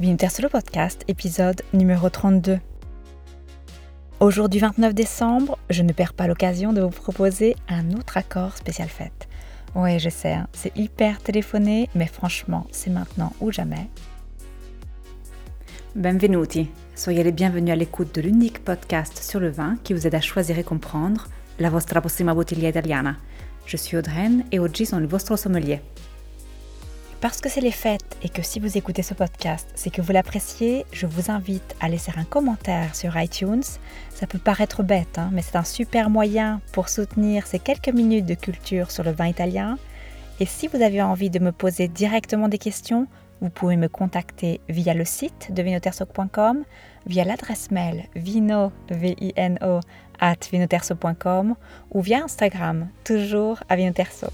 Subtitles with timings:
[0.00, 2.60] Winter Solo Podcast, épisode numéro 32.
[4.20, 8.88] Aujourd'hui 29 décembre, je ne perds pas l'occasion de vous proposer un autre accord spécial
[8.88, 9.28] fête.
[9.74, 13.88] Oui, je sais, hein, c'est hyper téléphoné, mais franchement, c'est maintenant ou jamais.
[15.96, 20.14] Benvenuti, soyez les bienvenus à l'écoute de l'unique podcast sur le vin qui vous aide
[20.14, 21.26] à choisir et comprendre
[21.58, 23.16] la vostra prossima bottiglia italiana.
[23.66, 25.80] Je suis Audreyne et oggi sono il vostro sommelier.
[27.20, 30.12] Parce que c'est les fêtes et que si vous écoutez ce podcast, c'est que vous
[30.12, 33.64] l'appréciez, je vous invite à laisser un commentaire sur iTunes.
[34.14, 38.26] Ça peut paraître bête, hein, mais c'est un super moyen pour soutenir ces quelques minutes
[38.26, 39.78] de culture sur le vin italien.
[40.38, 43.08] Et si vous avez envie de me poser directement des questions,
[43.40, 46.64] vous pouvez me contacter via le site de vinoterso.com,
[47.06, 49.80] via l'adresse mail vino, V-I-N-O,
[50.20, 51.56] at vinoterso.com
[51.90, 54.28] ou via Instagram, toujours à vinoterso.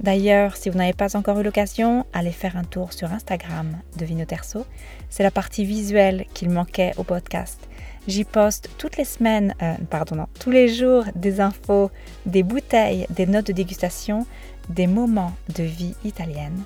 [0.00, 4.04] D'ailleurs, si vous n'avez pas encore eu l'occasion, allez faire un tour sur Instagram de
[4.04, 4.66] Vinoterso.
[5.08, 7.60] C'est la partie visuelle qu'il manquait au podcast.
[8.06, 11.90] J'y poste toutes les semaines, euh, pardon, tous les jours des infos,
[12.26, 14.26] des bouteilles, des notes de dégustation,
[14.68, 16.62] des moments de vie italienne.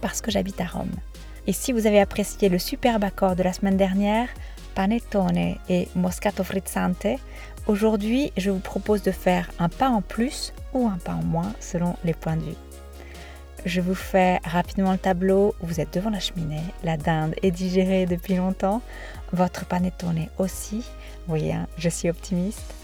[0.00, 0.94] Parce que j'habite à Rome.
[1.46, 4.28] Et si vous avez apprécié le superbe accord de la semaine dernière,
[4.74, 7.06] panettone et moscato frizzante,
[7.66, 11.52] aujourd'hui je vous propose de faire un pas en plus ou un pas en moins
[11.60, 12.56] selon les points de vue.
[13.64, 15.56] Je vous fais rapidement le tableau.
[15.60, 18.80] Vous êtes devant la cheminée, la dinde est digérée depuis longtemps,
[19.32, 20.76] votre panettone aussi.
[20.76, 22.74] Vous voyez, hein, je suis optimiste.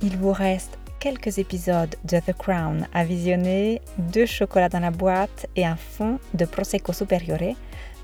[0.00, 5.46] Il vous reste quelques épisodes de The Crown à visionner, deux chocolats dans la boîte
[5.56, 7.54] et un fond de Prosecco Superiore.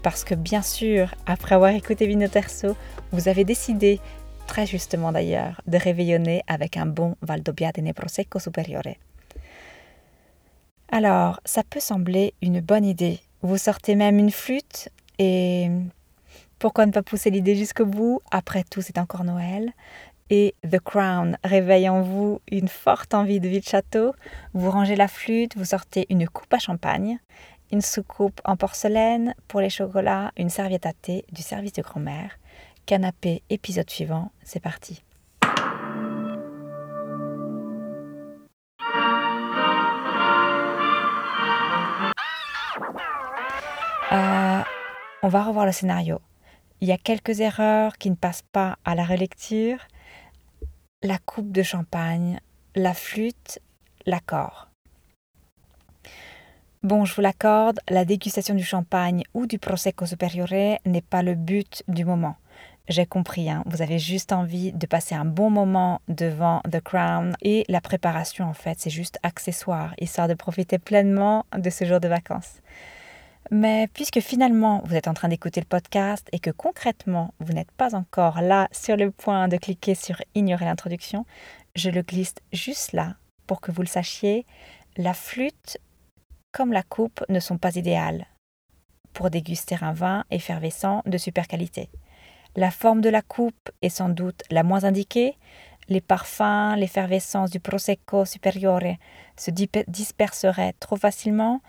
[0.03, 2.77] Parce que bien sûr, après avoir écouté Vino Terzo,
[3.13, 4.01] vous avez décidé,
[4.51, 8.97] très justement d'ailleurs, de réveillonner avec un bon Valdobbiadene Prosecco Superiore.
[10.91, 13.20] Alors, ça peut sembler une bonne idée.
[13.42, 14.89] Vous sortez même une flûte
[15.20, 15.70] et
[16.59, 18.23] pourquoi ne pas pousser l'idée jusqu'au bout?
[18.33, 19.70] Après tout, c'est encore Noël.
[20.31, 24.14] Et The Crown réveille en vous une forte envie de vie de château.
[24.53, 27.20] Vous rangez la flûte, vous sortez une coupe à champagne,
[27.70, 32.39] une soucoupe en porcelaine pour les chocolats, une serviette à thé du service de grand-mère.
[32.90, 35.05] Canapé, épisode suivant, c'est parti.
[44.11, 44.62] Euh,
[45.23, 46.20] on va revoir le scénario.
[46.80, 49.79] Il y a quelques erreurs qui ne passent pas à la relecture.
[51.05, 52.40] La coupe de champagne,
[52.74, 53.61] la flûte,
[54.05, 54.67] l'accord.
[56.83, 61.36] Bon, je vous l'accorde, la dégustation du champagne ou du Prosecco Superiore n'est pas le
[61.36, 62.34] but du moment.
[62.90, 67.36] J'ai compris, hein, vous avez juste envie de passer un bon moment devant The Crown
[67.40, 72.00] et la préparation, en fait, c'est juste accessoire, histoire de profiter pleinement de ce jour
[72.00, 72.61] de vacances.
[73.52, 77.70] Mais puisque finalement vous êtes en train d'écouter le podcast et que concrètement vous n'êtes
[77.70, 81.27] pas encore là sur le point de cliquer sur ignorer l'introduction,
[81.77, 83.14] je le glisse juste là
[83.46, 84.46] pour que vous le sachiez.
[84.96, 85.79] La flûte
[86.50, 88.27] comme la coupe ne sont pas idéales
[89.12, 91.89] pour déguster un vin effervescent de super qualité.
[92.56, 95.36] La forme de la coupe est sans doute la moins indiquée.
[95.88, 98.96] Les parfums, l'effervescence du Prosecco Superiore
[99.36, 101.61] se disperseraient trop facilement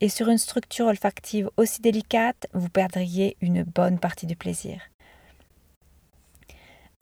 [0.00, 4.80] et sur une structure olfactive aussi délicate, vous perdriez une bonne partie du plaisir.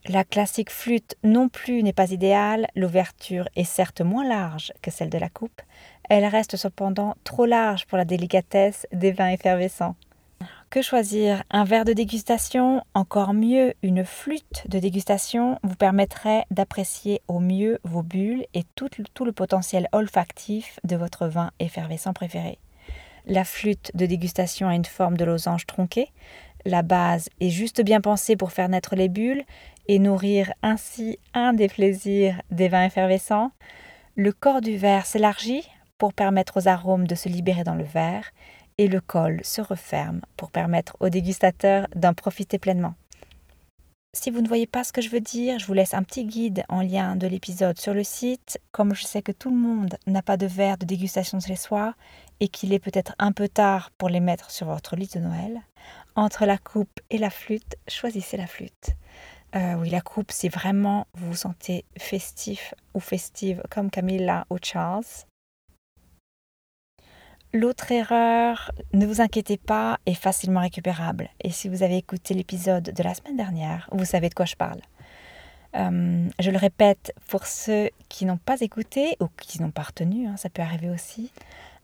[0.07, 5.11] La classique flûte non plus n'est pas idéale, l'ouverture est certes moins large que celle
[5.11, 5.61] de la coupe,
[6.09, 9.97] elle reste cependant trop large pour la délicatesse des vins effervescents.
[10.71, 11.45] Que choisir?
[11.49, 12.83] Un verre de dégustation?
[12.93, 18.91] Encore mieux, une flûte de dégustation vous permettrait d'apprécier au mieux vos bulles et tout,
[19.25, 22.59] le potentiel olfactif de votre vin effervescent préféré.
[23.25, 26.13] La flûte de dégustation a une forme de losange tronqué.
[26.67, 29.45] La base est juste bien pensée pour faire naître les bulles
[29.87, 33.53] et nourrir ainsi un des plaisirs des vins effervescents.
[34.17, 38.33] Le corps du verre s'élargit pour permettre aux arômes de se libérer dans le verre
[38.79, 42.95] et le col se referme pour permettre aux dégustateurs d'en profiter pleinement.
[44.15, 46.25] Si vous ne voyez pas ce que je veux dire, je vous laisse un petit
[46.25, 48.59] guide en lien de l'épisode sur le site.
[48.73, 51.95] Comme je sais que tout le monde n'a pas de verre de dégustation chez soi
[52.41, 55.61] et qu'il est peut-être un peu tard pour les mettre sur votre lit de Noël,
[56.17, 58.97] entre la coupe et la flûte, choisissez la flûte.
[59.55, 64.57] Euh, oui, la coupe, c'est vraiment, vous vous sentez festif ou festive comme Camilla ou
[64.63, 65.05] Charles.
[67.61, 71.29] L'autre erreur, ne vous inquiétez pas, est facilement récupérable.
[71.41, 74.55] Et si vous avez écouté l'épisode de la semaine dernière, vous savez de quoi je
[74.55, 74.81] parle.
[75.75, 80.29] Euh, je le répète pour ceux qui n'ont pas écouté ou qui n'ont pas retenu,
[80.29, 81.33] hein, ça peut arriver aussi.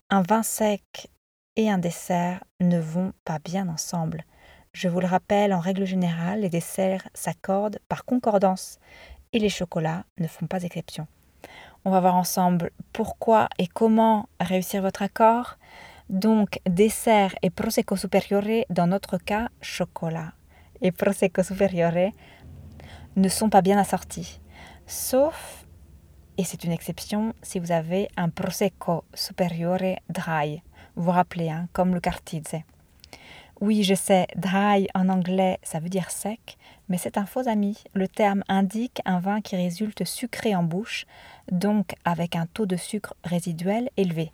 [0.09, 1.09] Un vin sec
[1.57, 4.23] et un dessert ne vont pas bien ensemble.
[4.71, 8.79] Je vous le rappelle, en règle générale, les desserts s'accordent par concordance
[9.33, 11.05] et les chocolats ne font pas exception.
[11.87, 15.57] On va voir ensemble pourquoi et comment réussir votre accord.
[16.09, 20.33] Donc, dessert et prosecco superiore, dans notre cas, chocolat
[20.81, 22.11] et prosecco superiore
[23.15, 24.41] ne sont pas bien assortis.
[24.87, 25.65] Sauf,
[26.37, 30.63] et c'est une exception, si vous avez un prosecco superiore dry.
[30.95, 32.63] Vous rappelez, hein, comme le Cartizze.
[33.61, 36.57] Oui, je sais, dry en anglais, ça veut dire sec,
[36.89, 37.81] mais c'est un faux ami.
[37.93, 41.05] Le terme indique un vin qui résulte sucré en bouche,
[41.51, 44.31] donc avec un taux de sucre résiduel élevé.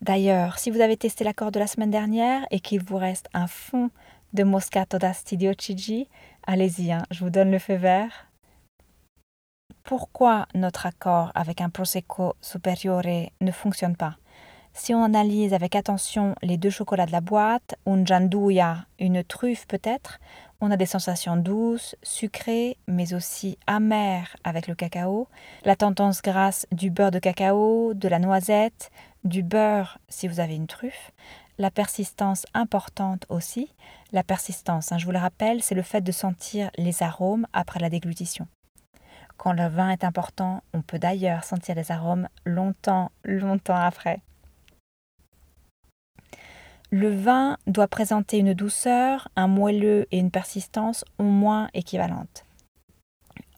[0.00, 3.48] D'ailleurs, si vous avez testé l'accord de la semaine dernière et qu'il vous reste un
[3.48, 3.90] fond
[4.32, 6.08] de Moscato d'Asti di
[6.46, 8.28] allez-y, hein, je vous donne le feu vert.
[9.82, 14.16] Pourquoi notre accord avec un Prosecco Superiore ne fonctionne pas?
[14.72, 19.66] Si on analyse avec attention les deux chocolats de la boîte, un gianduja, une truffe
[19.66, 20.20] peut-être,
[20.60, 25.26] on a des sensations douces, sucrées, mais aussi amères avec le cacao,
[25.64, 28.90] la tendance grasse du beurre de cacao, de la noisette,
[29.24, 31.12] du beurre si vous avez une truffe,
[31.60, 33.74] la persistance importante aussi.
[34.12, 37.80] La persistance, hein, je vous le rappelle, c'est le fait de sentir les arômes après
[37.80, 38.48] la déglutition.
[39.36, 44.20] Quand le vin est important, on peut d'ailleurs sentir les arômes longtemps, longtemps après.
[46.92, 52.44] Le vin doit présenter une douceur, un moelleux et une persistance au moins équivalentes.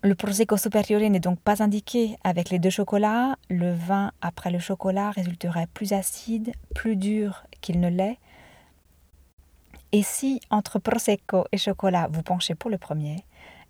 [0.02, 3.36] Le Prosecco Superiore n'est donc pas indiqué avec les deux chocolats.
[3.48, 8.18] Le vin après le chocolat résulterait plus acide, plus dur qu'il ne l'est.
[9.92, 13.24] Et si entre Prosecco et chocolat vous penchez pour le premier,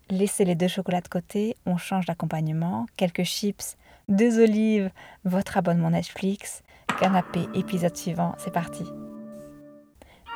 [0.09, 3.77] laissez les deux chocolats de côté, on change d'accompagnement, quelques chips,
[4.09, 4.89] deux olives,
[5.23, 6.63] votre abonnement Netflix,
[6.99, 8.83] canapé, épisode suivant, c'est parti.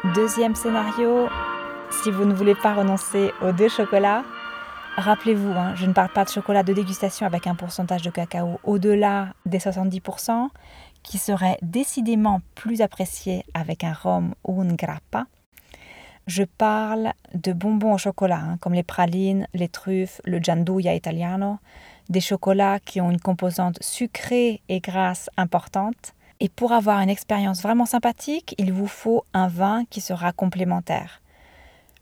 [0.03, 1.27] Deuxième scénario,
[1.89, 4.23] si vous ne voulez pas renoncer aux deux chocolats,
[4.95, 8.59] rappelez-vous, hein, je ne parle pas de chocolat de dégustation avec un pourcentage de cacao
[8.63, 10.49] au-delà des 70%,
[11.01, 15.25] qui serait décidément plus apprécié avec un rhum ou une grappa.
[16.27, 21.57] Je parle de bonbons au chocolat, hein, comme les pralines, les truffes, le gianduja italiano,
[22.09, 27.61] des chocolats qui ont une composante sucrée et grasse importante, et pour avoir une expérience
[27.61, 31.21] vraiment sympathique, il vous faut un vin qui sera complémentaire.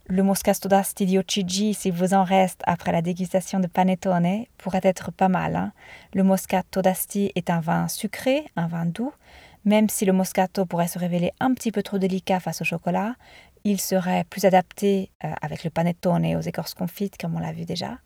[0.08, 5.12] Le Moscato d'Asti di s'il vous en reste après la dégustation de panettone, pourrait être
[5.12, 5.56] pas mal.
[5.56, 5.72] Hein.
[6.14, 9.12] le Moscato d'Asti est un vin sucré, un vin doux.
[9.64, 13.16] Même si le Moscato pourrait se révéler un petit peu trop délicat face au chocolat,
[13.64, 17.66] il serait plus adapté euh, avec le panettone aux écorces confites, comme on l'a vu
[17.66, 17.98] déjà.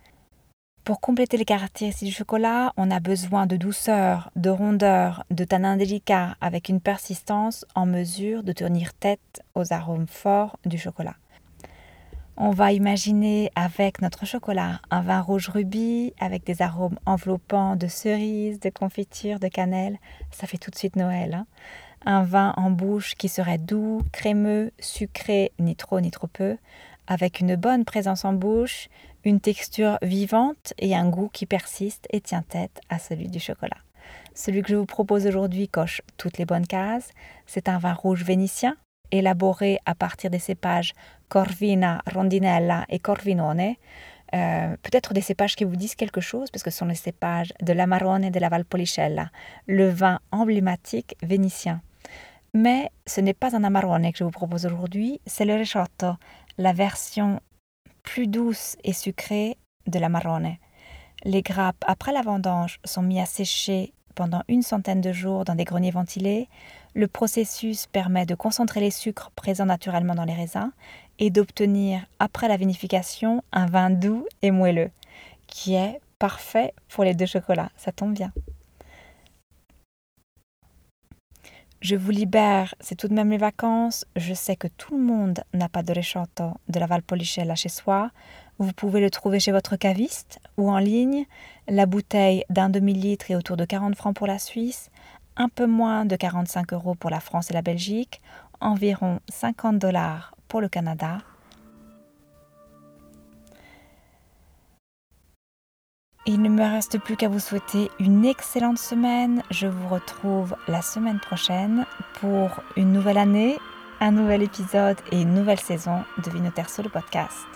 [0.83, 5.77] Pour compléter les caractéristiques du chocolat, on a besoin de douceur, de rondeur, de tanin
[5.77, 11.15] délicat avec une persistance en mesure de tenir tête aux arômes forts du chocolat.
[12.41, 17.87] On va imaginer avec notre chocolat un vin rouge rubis avec des arômes enveloppants de
[17.87, 19.99] cerises, de confiture, de cannelle.
[20.31, 21.33] Ça fait tout de suite Noël.
[21.33, 21.45] Hein.
[22.05, 26.55] un vin en bouche qui serait doux, crémeux, sucré, ni trop ni trop peu,
[27.09, 28.87] avec une bonne présence en bouche,
[29.25, 33.77] une texture vivante et un goût qui persiste et tient tête à celui du chocolat.
[34.33, 37.09] Celui que je vous propose aujourd'hui coche toutes les bonnes cases.
[37.45, 38.77] C'est un vin rouge vénitien,
[39.11, 40.93] élaboré à partir des cépages
[41.27, 43.73] Corvina, Rondinella et Corvinone.
[44.35, 47.51] Euh, peut-être des cépages qui vous disent quelque chose, parce que ce sont les cépages
[47.61, 49.31] de l'Amarone et de la Valpolicella,
[49.65, 51.81] le vin emblématique vénitien.
[52.53, 56.13] Mais ce n'est pas un Amarone que je vous propose aujourd'hui, c'est le Recioto,
[56.59, 57.39] la version
[58.03, 60.57] plus douce et sucrée de la marrone.
[61.23, 65.55] Les grappes, après la vendange, sont mises à sécher pendant une centaine de jours dans
[65.55, 66.49] des greniers ventilés.
[66.93, 70.71] Le processus permet de concentrer les sucres présents naturellement dans les raisins
[71.17, 74.91] et d'obtenir, après la vinification, un vin doux et moelleux,
[75.47, 77.71] qui est parfait pour les deux chocolats.
[77.77, 78.33] Ça tombe bien.
[81.81, 84.05] Je vous libère, c'est tout de même les vacances.
[84.17, 88.11] Je sais que tout le monde n'a pas de recioto de la Valpolicella chez soi.
[88.57, 91.25] Vous pouvez le trouver chez votre caviste ou en ligne.
[91.69, 94.91] La bouteille d'un demi-litre est autour de 40 francs pour la Suisse,
[95.37, 98.21] un peu moins de 45 euros pour la France et la Belgique,
[98.59, 101.19] environ 50 dollars pour le Canada
[106.31, 109.41] Il ne me reste plus qu'à vous souhaiter une excellente semaine.
[109.49, 111.87] Je vous retrouve la semaine prochaine
[112.21, 113.57] pour une nouvelle année,
[113.99, 117.47] un nouvel épisode et une nouvelle saison de Vinoterre sur le podcast.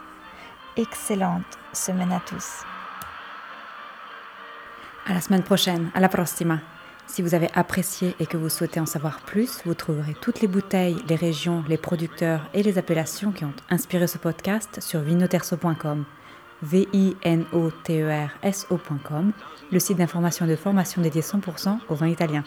[0.75, 2.63] Excellente semaine à tous.
[5.05, 6.57] À la semaine prochaine, à la prossima.
[7.05, 10.47] Si vous avez apprécié et que vous souhaitez en savoir plus, vous trouverez toutes les
[10.47, 16.05] bouteilles, les régions, les producteurs et les appellations qui ont inspiré ce podcast sur vinoterso.com.
[16.63, 19.31] V-I-N-O-T-E-R-S-O.com,
[19.71, 22.43] le site d'information et de formation dédié 100% au vin italien.